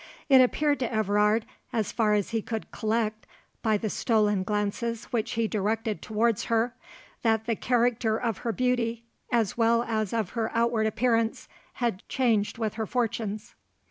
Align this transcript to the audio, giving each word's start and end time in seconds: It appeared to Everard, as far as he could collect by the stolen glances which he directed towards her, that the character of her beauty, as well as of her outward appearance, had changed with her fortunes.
It 0.29 0.41
appeared 0.41 0.79
to 0.79 0.91
Everard, 0.91 1.45
as 1.71 1.91
far 1.91 2.15
as 2.15 2.31
he 2.31 2.41
could 2.41 2.71
collect 2.71 3.27
by 3.61 3.77
the 3.77 3.87
stolen 3.87 4.41
glances 4.41 5.03
which 5.13 5.33
he 5.33 5.47
directed 5.47 6.01
towards 6.01 6.45
her, 6.45 6.73
that 7.21 7.45
the 7.45 7.55
character 7.55 8.17
of 8.17 8.39
her 8.39 8.51
beauty, 8.51 9.03
as 9.31 9.59
well 9.59 9.83
as 9.83 10.11
of 10.11 10.31
her 10.31 10.49
outward 10.55 10.87
appearance, 10.87 11.47
had 11.73 12.01
changed 12.09 12.57
with 12.57 12.73
her 12.73 12.87
fortunes. 12.87 13.53